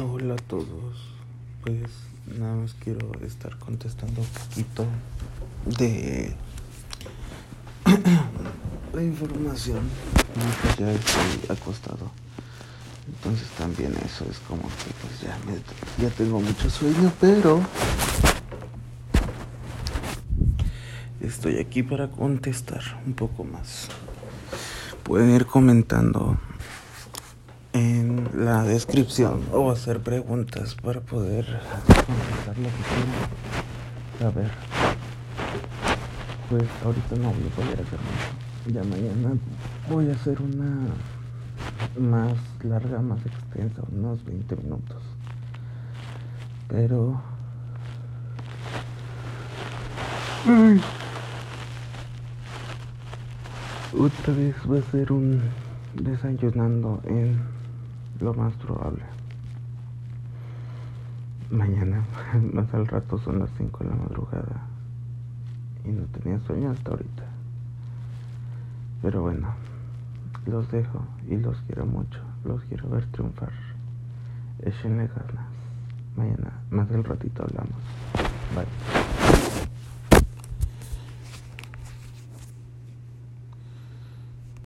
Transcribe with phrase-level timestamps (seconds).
[0.00, 0.94] Hola a todos.
[1.64, 1.90] Pues
[2.38, 4.86] nada más quiero estar contestando un poquito
[5.76, 6.32] de,
[8.94, 9.80] de información.
[10.78, 12.12] Ya estoy acostado.
[13.08, 15.36] Entonces también eso es como que pues ya,
[16.00, 17.60] ya tengo mucho sueño, pero
[21.20, 23.88] estoy aquí para contestar un poco más.
[25.02, 26.38] Pueden ir comentando
[27.72, 31.44] en la descripción o hacer preguntas para poder
[31.86, 33.12] contestar lo que quieran
[34.18, 34.50] saber.
[36.48, 38.38] Pues ahorita no voy a hacer mucho.
[38.66, 39.38] Ya mañana
[39.90, 40.88] voy a hacer una
[41.98, 45.02] más larga, más extensa, unos 20 minutos.
[46.68, 47.20] Pero...
[53.98, 55.42] Otra vez va a ser un
[55.94, 57.57] desayunando en
[58.20, 59.02] lo más probable.
[61.50, 62.04] Mañana,
[62.52, 64.66] más al rato son las 5 de la madrugada.
[65.84, 67.24] Y no tenía sueño hasta ahorita.
[69.02, 69.54] Pero bueno,
[70.46, 72.20] los dejo y los quiero mucho.
[72.44, 73.52] Los quiero ver triunfar.
[74.60, 75.46] Échenle ganas.
[76.16, 77.78] Mañana, más del ratito hablamos.